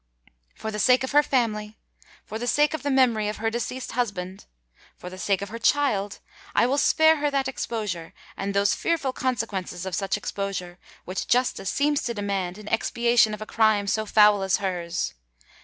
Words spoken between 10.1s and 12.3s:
exposure, which justice seems to